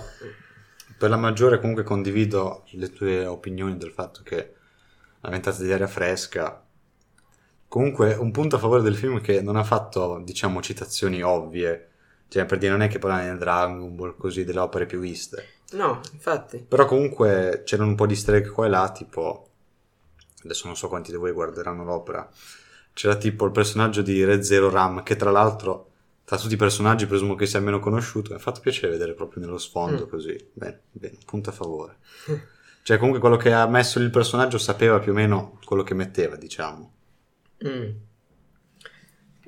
per 0.99 1.11
la 1.11 1.17
maggiore 1.17 1.61
comunque 1.61 1.85
condivido 1.85 2.65
le 2.73 2.91
tue 2.91 3.25
opinioni 3.25 3.77
del 3.77 3.93
fatto 3.93 4.23
che 4.25 4.55
la 5.21 5.31
ventata 5.31 5.63
di 5.63 5.73
aria 5.73 5.87
fresca 5.87 6.61
comunque 7.69 8.15
un 8.15 8.31
punto 8.33 8.57
a 8.57 8.59
favore 8.59 8.83
del 8.83 8.97
film 8.97 9.19
è 9.19 9.21
che 9.21 9.41
non 9.41 9.55
ha 9.57 9.63
fatto 9.63 10.21
diciamo 10.25 10.61
citazioni 10.61 11.23
ovvie 11.23 11.89
cioè 12.29 12.47
per 12.47 12.59
dire 12.59 12.73
non 12.73 12.83
è 12.83 12.89
che 12.89 12.99
parla 12.99 13.23
nel 13.23 13.39
Dragon 13.39 13.95
Ball 13.95 14.17
così 14.17 14.43
delle 14.45 14.59
opere 14.61 14.87
più 14.87 14.99
viste 14.99 15.47
No, 15.73 16.01
infatti. 16.15 16.65
però 16.67 16.87
comunque 16.87 17.63
c'erano 17.65 17.91
un 17.91 17.95
po' 17.95 18.07
di 18.07 18.21
egg 18.27 18.47
qua 18.49 18.67
e 18.67 18.69
là 18.71 18.91
tipo 18.91 19.51
adesso 20.43 20.67
non 20.67 20.77
so 20.77 20.89
quanti 20.89 21.11
di 21.13 21.17
voi 21.17 21.31
guarderanno 21.33 21.85
l'opera 21.85 22.29
c'era 22.93 23.15
tipo 23.17 23.45
il 23.45 23.53
personaggio 23.53 24.03
di 24.03 24.25
Red 24.25 24.41
Zero 24.41 24.69
Ram 24.71 25.03
che 25.05 25.15
tra 25.15 25.31
l'altro 25.31 25.88
tra 26.29 26.37
tutti 26.37 26.53
i 26.53 26.59
personaggi 26.59 27.07
presumo 27.07 27.35
che 27.35 27.47
sia 27.47 27.59
meno 27.59 27.81
conosciuto. 27.81 28.33
Mi 28.33 28.37
ha 28.37 28.39
fatto 28.39 28.61
piacere 28.61 28.93
vedere 28.93 29.15
proprio 29.15 29.43
nello 29.43 29.57
sfondo 29.57 30.05
Mm. 30.05 30.09
così. 30.11 30.37
Bene, 30.53 30.81
bene, 30.91 31.17
punto 31.25 31.49
a 31.49 31.53
favore. 31.55 31.97
Cioè 32.83 32.97
comunque 32.99 33.21
quello 33.21 33.37
che 33.37 33.51
ha 33.53 33.67
messo 33.67 33.99
il 33.99 34.11
personaggio 34.11 34.57
sapeva 34.59 34.99
più 34.99 35.13
o 35.13 35.15
meno 35.15 35.59
quello 35.65 35.83
che 35.83 35.95
metteva 35.95 36.37
diciamo. 36.37 36.93
Mm. 37.67 37.91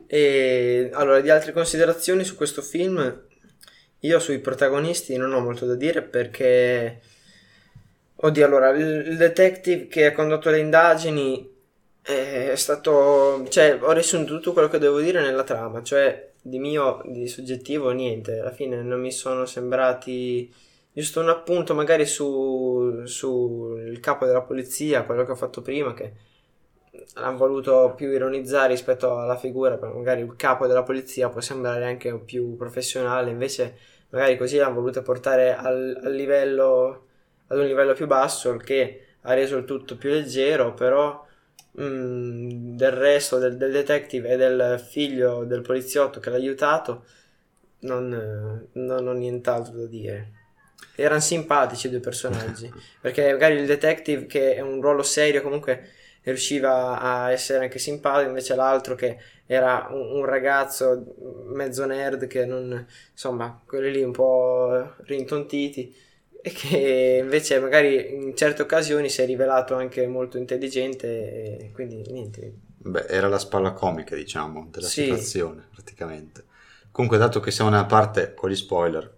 E 0.06 0.90
allora, 0.94 1.20
di 1.20 1.28
altre 1.28 1.52
considerazioni 1.52 2.24
su 2.24 2.34
questo 2.34 2.62
film, 2.62 3.24
io 3.98 4.18
sui 4.18 4.38
protagonisti 4.40 5.16
non 5.16 5.32
ho 5.34 5.40
molto 5.40 5.66
da 5.66 5.74
dire 5.74 6.02
perché, 6.02 7.00
oddio, 8.16 8.44
allora, 8.46 8.70
il, 8.70 9.06
il 9.06 9.16
detective 9.18 9.86
che 9.86 10.06
ha 10.06 10.12
condotto 10.12 10.48
le 10.48 10.58
indagini 10.58 11.46
è 12.02 12.54
stato, 12.56 13.46
cioè, 13.48 13.78
ho 13.80 13.92
riassunto 13.92 14.34
tutto 14.34 14.52
quello 14.52 14.68
che 14.68 14.78
devo 14.78 15.00
dire 15.00 15.20
nella 15.20 15.44
trama, 15.44 15.82
cioè, 15.82 16.32
di 16.42 16.58
mio, 16.58 17.02
di 17.04 17.28
soggettivo, 17.28 17.90
niente, 17.90 18.40
alla 18.40 18.50
fine 18.52 18.82
non 18.82 19.00
mi 19.00 19.12
sono 19.12 19.44
sembrati, 19.46 20.52
giusto 20.92 21.20
un 21.20 21.28
appunto 21.28 21.74
magari 21.74 22.06
su, 22.06 23.02
sul 23.04 24.00
capo 24.00 24.26
della 24.26 24.42
polizia, 24.42 25.04
quello 25.04 25.24
che 25.24 25.32
ho 25.32 25.36
fatto 25.36 25.62
prima, 25.62 25.94
che 25.94 26.12
hanno 27.14 27.36
voluto 27.36 27.92
più 27.96 28.10
ironizzare 28.10 28.68
rispetto 28.68 29.18
alla 29.18 29.36
figura, 29.36 29.76
perché 29.76 29.96
magari 29.96 30.22
il 30.22 30.34
capo 30.36 30.66
della 30.66 30.82
polizia 30.82 31.28
può 31.28 31.40
sembrare 31.40 31.84
anche 31.84 32.12
più 32.18 32.56
professionale, 32.56 33.30
invece 33.30 33.76
magari 34.10 34.36
così 34.36 34.56
l'hanno 34.56 34.74
voluto 34.74 35.02
portare 35.02 35.54
al, 35.54 36.00
al 36.02 36.14
livello, 36.14 37.06
ad 37.48 37.58
un 37.58 37.66
livello 37.66 37.92
più 37.94 38.06
basso, 38.06 38.50
il 38.50 38.62
che 38.62 39.04
ha 39.22 39.34
reso 39.34 39.56
il 39.58 39.64
tutto 39.64 39.96
più 39.96 40.10
leggero, 40.10 40.72
però 40.74 41.26
mm, 41.78 42.76
del 42.76 42.92
resto 42.92 43.38
del, 43.38 43.56
del 43.56 43.72
detective 43.72 44.30
e 44.30 44.36
del 44.36 44.82
figlio 44.84 45.44
del 45.44 45.60
poliziotto 45.60 46.20
che 46.20 46.30
l'ha 46.30 46.36
aiutato 46.36 47.04
non, 47.80 48.12
eh, 48.12 48.68
non 48.78 49.06
ho 49.06 49.12
nient'altro 49.12 49.76
da 49.76 49.86
dire. 49.86 50.32
Erano 50.94 51.20
simpatici 51.20 51.86
i 51.86 51.90
due 51.90 52.00
personaggi, 52.00 52.72
perché 53.00 53.32
magari 53.32 53.56
il 53.56 53.66
detective 53.66 54.26
che 54.26 54.54
è 54.54 54.60
un 54.60 54.80
ruolo 54.80 55.02
serio 55.02 55.42
comunque 55.42 55.90
riusciva 56.22 57.00
a 57.00 57.30
essere 57.30 57.64
anche 57.64 57.78
simpatico, 57.78 58.28
invece 58.28 58.54
l'altro 58.54 58.94
che 58.94 59.18
era 59.46 59.88
un, 59.90 60.18
un 60.18 60.24
ragazzo 60.24 61.14
mezzo 61.46 61.84
nerd 61.86 62.26
che 62.26 62.44
non, 62.44 62.86
insomma, 63.12 63.60
quelli 63.66 63.90
lì 63.92 64.02
un 64.02 64.12
po' 64.12 64.94
rintontiti 65.04 65.94
e 66.42 66.50
che 66.52 67.20
invece 67.22 67.60
magari 67.60 68.14
in 68.14 68.34
certe 68.36 68.62
occasioni 68.62 69.08
si 69.08 69.20
è 69.22 69.26
rivelato 69.26 69.74
anche 69.74 70.06
molto 70.06 70.38
intelligente 70.38 71.70
quindi 71.74 72.02
niente. 72.10 72.52
Beh, 72.82 73.06
era 73.08 73.28
la 73.28 73.38
spalla 73.38 73.72
comica 73.72 74.14
diciamo 74.16 74.68
della 74.70 74.86
Sì. 74.86 75.02
situazione 75.02 75.66
praticamente 75.72 76.44
comunque 76.90 77.18
dato 77.18 77.40
che 77.40 77.50
siamo 77.50 77.70
nella 77.70 77.84
parte 77.84 78.32
con 78.34 78.48
gli 78.50 78.54
spoiler 78.56 79.12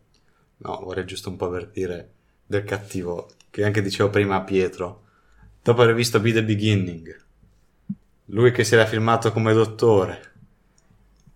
no 0.58 0.80
vorrei 0.82 1.04
giusto 1.04 1.28
un 1.30 1.36
po' 1.36 1.46
avvertire 1.46 2.10
del 2.44 2.64
cattivo 2.64 3.28
che 3.50 3.64
anche 3.64 3.82
dicevo 3.82 4.10
prima 4.10 4.36
a 4.36 4.42
Pietro 4.42 5.02
dopo 5.62 5.82
aver 5.82 5.94
visto 5.94 6.18
Be 6.18 6.32
The 6.32 6.42
Beginning 6.44 7.20
lui 8.26 8.50
che 8.50 8.64
si 8.64 8.74
era 8.74 8.86
filmato 8.86 9.30
come 9.32 9.52
dottore 9.52 10.30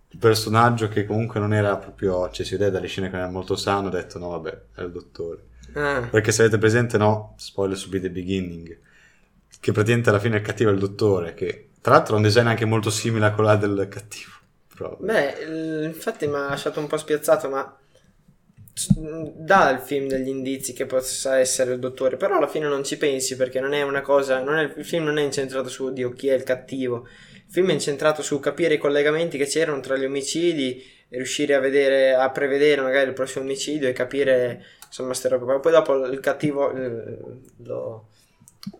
il 0.09 0.17
personaggio 0.19 0.87
che 0.89 1.05
comunque 1.05 1.39
non 1.39 1.53
era 1.53 1.77
proprio 1.77 2.29
cioè 2.29 2.45
si 2.45 2.53
vedeva 2.53 2.71
dalle 2.71 2.87
scene 2.87 3.07
che 3.07 3.13
non 3.15 3.23
era 3.23 3.31
molto 3.31 3.55
sano 3.55 3.87
ha 3.87 3.91
detto 3.91 4.19
no 4.19 4.29
vabbè 4.29 4.61
è 4.75 4.81
il 4.81 4.91
dottore 4.91 5.45
Ah, 5.73 6.07
perché 6.09 6.31
se 6.31 6.41
avete 6.43 6.57
presente 6.57 6.97
no 6.97 7.35
spoiler 7.37 7.77
su 7.77 7.89
Be 7.89 7.99
The 7.99 8.09
Beginning. 8.09 8.79
Che 9.59 9.71
praticamente 9.71 10.09
alla 10.09 10.19
fine 10.19 10.37
il 10.37 10.41
cattivo 10.43 10.69
è 10.69 10.73
il 10.73 10.79
dottore 10.79 11.33
che 11.33 11.69
tra 11.81 11.93
l'altro 11.93 12.13
ha 12.13 12.17
un 12.17 12.23
design 12.23 12.47
anche 12.47 12.65
molto 12.65 12.89
simile 12.89 13.25
a 13.25 13.33
quello 13.33 13.55
del 13.55 13.87
cattivo 13.89 14.31
però 14.67 14.95
beh, 14.99 15.85
infatti 15.85 16.27
mi 16.27 16.35
ha 16.35 16.49
lasciato 16.49 16.79
un 16.79 16.85
po' 16.87 16.97
spiazzato, 16.97 17.49
ma 17.49 17.75
dà 18.93 19.71
il 19.71 19.79
film 19.79 20.07
degli 20.07 20.27
indizi 20.27 20.73
che 20.73 20.85
possa 20.85 21.39
essere 21.39 21.73
il 21.73 21.79
dottore, 21.79 22.15
però 22.15 22.37
alla 22.37 22.47
fine 22.47 22.67
non 22.67 22.83
ci 22.83 22.97
pensi 22.97 23.35
perché 23.35 23.59
non 23.59 23.73
è 23.73 23.81
una 23.81 24.01
cosa, 24.01 24.41
non 24.43 24.57
è- 24.59 24.71
il 24.77 24.85
film 24.85 25.05
non 25.05 25.17
è 25.17 25.23
incentrato 25.23 25.67
su 25.67 25.91
Dio 25.91 26.11
chi 26.11 26.27
è 26.27 26.35
il 26.35 26.43
cattivo, 26.43 27.07
il 27.33 27.51
film 27.51 27.69
è 27.69 27.73
incentrato 27.73 28.21
su 28.21 28.39
capire 28.39 28.75
i 28.75 28.77
collegamenti 28.77 29.37
che 29.39 29.47
c'erano 29.47 29.79
tra 29.79 29.97
gli 29.97 30.05
omicidi 30.05 30.83
riuscire 31.09 31.53
a 31.53 31.59
vedere, 31.59 32.13
a 32.13 32.29
prevedere 32.31 32.81
magari 32.81 33.07
il 33.07 33.13
prossimo 33.13 33.43
omicidio 33.45 33.87
e 33.87 33.93
capire 33.93 34.65
insomma 34.85 35.13
ste 35.13 35.29
robe 35.29 35.45
qua. 35.45 35.59
Poi 35.59 35.71
dopo 35.71 36.05
il 36.05 36.19
cattivo, 36.19 36.71
eh, 36.73 37.17
lo- 37.63 38.07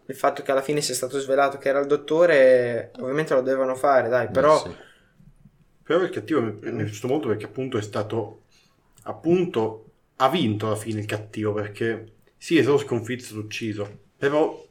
il 0.08 0.16
fatto 0.16 0.44
che 0.44 0.52
alla 0.52 0.62
fine 0.62 0.82
sia 0.82 0.94
stato 0.94 1.20
svelato 1.20 1.58
che 1.58 1.70
era 1.70 1.80
il 1.80 1.88
dottore, 1.88 2.92
ovviamente 3.00 3.34
lo 3.34 3.42
dovevano 3.42 3.76
fare, 3.76 4.10
dai, 4.10 4.30
però... 4.30 4.58
sì. 4.62 4.76
Però 5.84 6.02
il 6.04 6.10
cattivo 6.10 6.42
mi 6.42 6.52
mi 6.60 6.82
è 6.82 6.84
piaciuto 6.84 7.08
molto 7.08 7.28
perché 7.30 7.46
appunto 7.46 7.78
è 7.78 7.82
stato 7.82 8.42
appunto 9.04 9.86
ha 10.18 10.30
vinto 10.30 10.68
alla 10.68 10.76
fine 10.76 11.00
il 11.00 11.06
cattivo 11.06 11.54
perché 11.54 12.14
sì 12.38 12.58
è 12.58 12.62
stato 12.62 12.80
sconfitto, 12.80 13.24
è 13.24 13.26
stato 13.26 13.42
ucciso 13.42 14.00
però, 14.18 14.66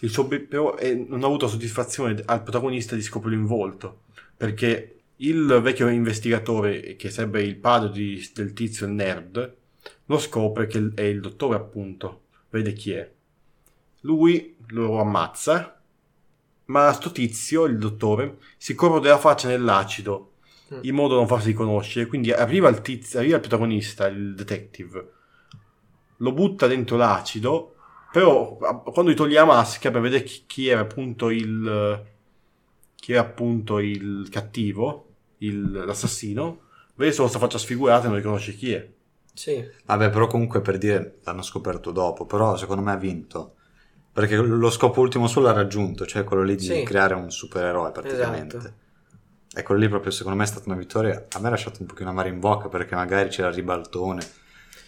il 0.00 0.10
suo 0.10 0.26
però 0.26 0.76
eh, 0.76 0.94
non 0.94 1.22
ha 1.22 1.26
avuto 1.26 1.48
soddisfazione 1.48 2.22
al 2.26 2.42
protagonista 2.42 2.94
di 2.94 3.02
scoprirlo 3.02 3.38
in 3.38 3.46
volto 3.46 4.02
perché 4.36 4.99
il 5.22 5.60
vecchio 5.62 5.88
investigatore 5.88 6.96
che 6.96 7.10
sarebbe 7.10 7.42
il 7.42 7.56
padre 7.56 7.90
di- 7.90 8.30
del 8.34 8.52
tizio 8.52 8.86
il 8.86 8.92
nerd 8.92 9.56
lo 10.06 10.18
scopre 10.18 10.66
che 10.66 10.90
è 10.94 11.02
il 11.02 11.20
dottore 11.20 11.56
appunto 11.56 12.22
vede 12.50 12.72
chi 12.72 12.92
è 12.92 13.10
lui 14.02 14.56
lo 14.68 14.98
ammazza 15.00 15.74
ma 16.66 16.92
sto 16.92 17.10
tizio, 17.10 17.64
il 17.64 17.78
dottore, 17.78 18.38
si 18.56 18.74
corrode 18.76 19.08
la 19.08 19.18
faccia 19.18 19.48
nell'acido 19.48 20.26
Mm. 20.72 20.78
in 20.82 20.94
modo 20.94 21.14
da 21.14 21.18
non 21.20 21.26
farsi 21.28 21.48
riconoscere. 21.48 22.06
Quindi 22.06 22.30
arriva 22.30 22.68
il 22.68 22.80
tizio, 22.80 23.18
arriva 23.18 23.34
il 23.34 23.40
protagonista, 23.40 24.06
il 24.06 24.36
detective, 24.36 25.12
lo 26.18 26.32
butta 26.32 26.68
dentro 26.68 26.96
l'acido, 26.96 27.74
però 28.12 28.56
quando 28.56 29.10
gli 29.10 29.14
toglie 29.14 29.34
la 29.34 29.44
maschera 29.44 29.90
per 29.92 30.02
vedere 30.02 30.22
chi, 30.22 30.44
chi 30.46 30.68
era 30.68 30.80
appunto 30.82 31.30
il 31.30 32.04
chi 32.94 33.12
era 33.12 33.22
appunto 33.22 33.78
il 33.78 34.28
cattivo, 34.30 35.09
il- 35.40 35.70
l'assassino, 35.84 36.60
vede 36.94 37.12
solo 37.12 37.28
questa 37.28 37.44
faccia 37.44 37.58
sfigurata 37.58 38.04
e 38.04 38.08
non 38.08 38.16
riconosce 38.16 38.54
chi 38.54 38.72
è. 38.72 38.88
Sì. 39.32 39.64
Vabbè, 39.84 40.10
però 40.10 40.26
comunque 40.26 40.60
per 40.60 40.78
dire 40.78 41.18
l'hanno 41.24 41.42
scoperto 41.42 41.90
dopo, 41.92 42.26
però 42.26 42.56
secondo 42.56 42.82
me 42.82 42.92
ha 42.92 42.96
vinto. 42.96 43.54
Perché 44.12 44.36
lo 44.36 44.70
scopo 44.70 45.00
ultimo 45.00 45.26
suo 45.28 45.40
l'ha 45.40 45.52
raggiunto, 45.52 46.04
cioè 46.04 46.24
quello 46.24 46.42
lì 46.42 46.56
di 46.56 46.64
Sì. 46.64 46.82
creare 46.82 47.14
un 47.14 47.30
supereroe 47.30 47.92
praticamente. 47.92 48.56
Esatto. 48.56 48.74
E 49.54 49.62
quello 49.62 49.80
lì 49.80 49.88
proprio 49.88 50.10
secondo 50.12 50.36
me 50.38 50.44
è 50.44 50.46
stata 50.48 50.68
una 50.68 50.76
vittoria. 50.78 51.26
A 51.32 51.38
me 51.40 51.46
ha 51.46 51.50
lasciato 51.50 51.78
un 51.80 51.86
pochino 51.86 52.10
amaro 52.10 52.28
in 52.28 52.38
bocca 52.40 52.68
perché 52.68 52.94
magari 52.94 53.28
c'era 53.30 53.48
il 53.48 53.54
ribaltone 53.54 54.24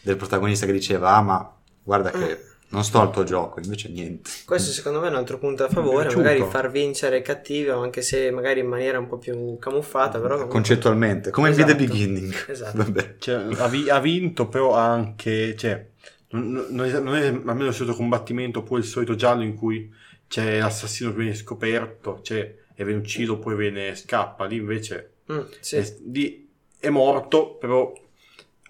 del 0.03 0.17
protagonista 0.17 0.67
che 0.67 0.73
diceva 0.73 1.15
ah 1.15 1.23
ma 1.23 1.57
guarda 1.83 2.11
che 2.11 2.41
non 2.73 2.85
sto 2.85 3.01
al 3.01 3.11
tuo 3.11 3.25
gioco, 3.25 3.61
invece 3.63 3.89
niente. 3.89 4.31
Questo 4.45 4.71
secondo 4.73 5.01
me 5.01 5.07
è 5.07 5.11
un 5.11 5.17
altro 5.17 5.39
punto 5.39 5.65
a 5.65 5.69
favore, 5.69 6.15
magari 6.15 6.43
far 6.49 6.71
vincere 6.71 7.19
il 7.19 7.23
cattivo, 7.23 7.81
anche 7.81 8.03
se 8.03 8.31
magari 8.31 8.61
in 8.61 8.67
maniera 8.67 8.99
un 8.99 9.07
po' 9.07 9.19
più 9.19 9.57
camuffata, 9.59 10.19
però 10.19 10.35
comunque- 10.35 10.55
Concettualmente, 10.55 11.31
come 11.31 11.51
in 11.51 11.55
Be 11.57 11.65
The 11.65 11.71
Esatto. 11.73 11.85
Beginning. 11.87 12.35
Esatto. 12.49 12.77
Vabbè. 12.79 13.15
Cioè, 13.19 13.47
ha, 13.59 13.69
vi- 13.69 13.89
ha 13.89 14.01
vinto, 14.01 14.49
però 14.49 14.75
ha 14.75 14.91
anche. 14.91 15.55
Cioè, 15.57 15.87
non, 16.31 16.67
non 16.71 16.87
è, 16.87 16.99
non 17.01 17.15
è 17.17 17.27
almeno 17.27 17.67
il 17.67 17.75
solito 17.75 17.95
combattimento, 17.95 18.61
oppure 18.61 18.81
il 18.81 18.87
solito 18.87 19.15
giallo 19.15 19.43
in 19.43 19.55
cui 19.55 19.93
c'è 20.29 20.59
l'assassino 20.61 21.11
che 21.11 21.17
viene 21.17 21.35
scoperto, 21.35 22.21
cioè, 22.23 22.55
e 22.75 22.85
viene 22.85 23.01
ucciso, 23.01 23.39
poi 23.39 23.55
viene 23.55 23.95
scappa. 23.95 24.47
Lì 24.47 24.57
invece 24.57 25.09
Mm, 25.31 25.41
sì. 25.61 25.77
è, 25.77 25.95
lì 26.11 26.49
è 26.81 26.89
morto, 26.89 27.55
però 27.57 27.93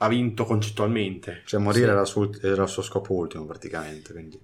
ha 0.03 0.09
vinto 0.09 0.45
concettualmente. 0.45 1.43
Cioè 1.45 1.61
morire 1.61 1.87
Sì. 1.87 1.91
era, 1.91 2.01
il 2.01 2.07
suo, 2.07 2.31
era 2.43 2.63
il 2.65 2.69
suo 2.69 2.83
scopo 2.83 3.15
ultimo 3.15 3.45
praticamente. 3.47 4.13
Quindi. 4.13 4.41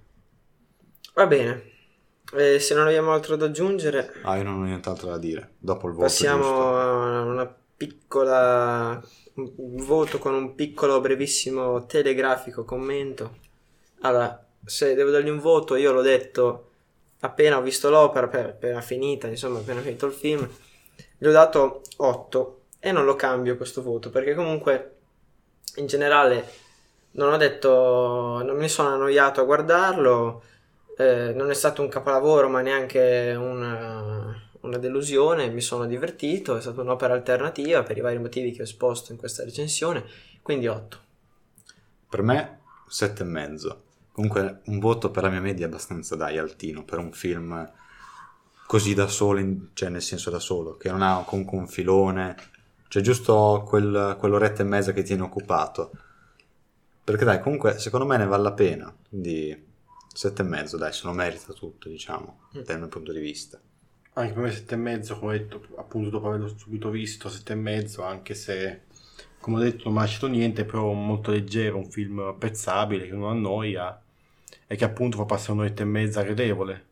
Va 1.15 1.27
bene. 1.27 1.71
Eh, 2.35 2.59
se 2.59 2.75
non 2.75 2.87
abbiamo 2.87 3.13
altro 3.13 3.37
da 3.37 3.47
aggiungere, 3.47 4.13
Ah, 4.23 4.37
io 4.37 4.43
non 4.45 4.61
ho 4.61 4.65
nient'altro 4.65 5.09
da 5.09 5.19
dire. 5.19 5.55
Dopo 5.59 5.87
il 5.89 5.93
voto 5.95 6.05
passiamo 6.05 6.43
giusto. 6.43 6.77
a 6.79 7.23
una 7.23 7.57
piccola 7.77 9.03
un 9.35 9.85
voto 9.85 10.19
con 10.19 10.35
un 10.35 10.55
piccolo 10.55 11.01
brevissimo 11.01 11.87
telegrafico 11.87 12.65
commento. 12.65 13.37
Allora, 14.01 14.45
se 14.65 14.95
devo 14.95 15.11
dargli 15.11 15.29
un 15.29 15.39
voto, 15.39 15.75
io 15.77 15.93
l'ho 15.93 16.03
detto 16.03 16.65
appena 17.21 17.57
ho 17.59 17.63
visto 17.63 17.89
l'opera, 17.91 18.27
appena 18.27 18.81
finita, 18.81 19.27
insomma, 19.29 19.59
appena 19.61 19.81
finito 19.81 20.07
il 20.07 20.13
film, 20.13 20.49
gli 21.17 21.27
ho 21.27 21.33
dato 21.33 21.83
8 21.97 22.63
e 22.79 22.93
non 22.93 23.05
lo 23.05 23.17
cambio 23.17 23.57
questo 23.57 23.83
voto 23.83 24.11
perché 24.11 24.35
comunque 24.35 24.98
in 25.77 25.87
generale 25.87 26.67
non 27.13 27.33
ho 27.33 27.37
detto, 27.37 28.43
non 28.45 28.57
mi 28.57 28.69
sono 28.69 28.91
annoiato 28.91 29.41
a 29.41 29.45
guardarlo, 29.45 30.43
eh, 30.97 31.33
non 31.35 31.51
è 31.51 31.55
stato 31.55 31.83
un 31.83 31.89
capolavoro 31.89 32.49
ma 32.49 32.61
neanche 32.61 33.35
una, 33.39 34.35
una 34.61 34.79
delusione, 34.79 35.49
mi 35.49 35.61
sono 35.61 35.87
divertito, 35.87 36.57
è 36.57 36.61
stata 36.61 36.81
un'opera 36.81 37.15
alternativa 37.15 37.83
per 37.83 37.97
i 37.97 38.01
vari 38.01 38.19
motivi 38.19 38.53
che 38.53 38.61
ho 38.61 38.65
esposto 38.65 39.13
in 39.13 39.19
questa 39.19 39.45
recensione, 39.45 40.05
quindi 40.43 40.67
8. 40.67 40.99
Per 42.09 42.23
me, 42.23 42.61
7,5. 42.89 43.77
Comunque 44.13 44.61
un 44.65 44.79
voto 44.81 45.11
per 45.11 45.23
la 45.23 45.29
mia 45.29 45.41
media 45.41 45.67
abbastanza 45.67 46.17
dai, 46.17 46.39
altino, 46.39 46.85
per 46.85 46.99
un 46.99 47.13
film 47.13 47.71
così 48.67 48.93
da 48.93 49.07
solo, 49.07 49.41
cioè 49.75 49.89
nel 49.89 50.03
senso 50.03 50.31
da 50.31 50.39
solo, 50.39 50.77
che 50.77 50.91
non 50.91 51.03
ha 51.03 51.23
comunque 51.25 51.57
un 51.57 51.69
filone, 51.69 52.37
cioè 52.89 53.03
giusto 53.03 53.65
quel, 53.67 54.17
quell'oretta 54.19 54.63
e 54.63 54.67
mezza 54.67 54.93
che 54.93 55.03
tiene 55.03 55.23
occupato. 55.23 55.91
Perché 57.05 57.25
dai, 57.25 57.41
comunque 57.41 57.79
secondo 57.79 58.07
me 58.07 58.17
ne 58.19 58.27
vale 58.27 58.43
la 58.43 58.53
pena, 58.53 58.95
quindi 59.09 59.67
7,5 60.15 60.77
dai, 60.79 60.93
se 60.93 61.07
lo 61.07 61.13
merita 61.13 61.53
tutto, 61.53 61.89
diciamo, 61.89 62.41
Mm. 62.57 62.61
dal 62.63 62.79
mio 62.79 62.89
punto 62.89 63.13
di 63.13 63.21
vista. 63.21 63.61
Anche 64.15 64.33
per 64.35 64.43
me 64.43 64.51
sette 64.51 64.75
e 64.75 64.77
mezzo, 64.77 65.19
come 65.19 65.35
ho 65.35 65.39
detto, 65.39 65.67
appunto 65.77 66.11
dopo 66.11 66.29
averlo 66.29 66.49
subito 66.49 66.91
visto, 66.91 67.29
sette 67.31 67.53
e 67.53 67.57
mezzo, 67.57 68.03
anche 68.03 68.35
se, 68.35 68.83
come 69.41 69.57
ho 69.57 69.61
detto, 69.61 69.85
non 69.85 69.93
mi 69.95 69.99
ha 70.01 70.03
lasciato 70.03 70.27
niente, 70.27 70.65
però 70.65 70.93
molto 70.93 71.31
leggero, 71.31 71.77
un 71.79 71.91
film 71.91 72.19
apprezzabile, 72.21 73.07
che 73.07 73.13
non 73.15 73.31
annoia 73.31 74.01
e 74.67 74.77
che 74.77 74.85
appunto 74.85 75.17
fa 75.19 75.25
passare 75.25 75.53
un'oretta 75.53 75.83
e 75.83 75.87
mezza 75.87 76.23
gradevole. 76.23 76.87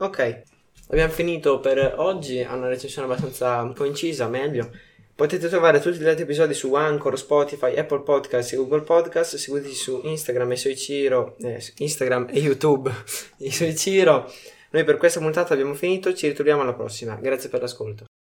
Ok, 0.00 0.42
abbiamo 0.90 1.12
finito 1.12 1.58
per 1.60 1.94
oggi, 1.98 2.40
ha 2.42 2.54
una 2.54 2.68
recensione 2.68 3.06
abbastanza 3.08 3.62
un 3.62 3.72
po' 3.72 3.84
incisa, 3.84 4.28
meglio. 4.28 4.70
Potete 5.18 5.48
trovare 5.48 5.80
tutti 5.80 5.98
gli 5.98 6.06
altri 6.06 6.22
episodi 6.22 6.54
su 6.54 6.72
Anchor, 6.74 7.18
Spotify, 7.18 7.76
Apple 7.76 8.02
Podcast 8.02 8.52
e 8.52 8.56
Google 8.56 8.82
Podcast. 8.82 9.34
Seguiteci 9.34 9.74
su 9.74 10.00
Instagram 10.04 10.52
e 10.52 10.56
Soichiro, 10.56 11.34
eh, 11.40 11.60
Instagram 11.78 12.28
e 12.30 12.38
YouTube 12.38 12.88
di 13.36 13.50
Soichiro. 13.50 14.32
Noi 14.70 14.84
per 14.84 14.96
questa 14.96 15.18
puntata 15.18 15.54
abbiamo 15.54 15.74
finito, 15.74 16.14
ci 16.14 16.28
ritroviamo 16.28 16.62
alla 16.62 16.72
prossima. 16.72 17.16
Grazie 17.16 17.48
per 17.48 17.62
l'ascolto. 17.62 18.07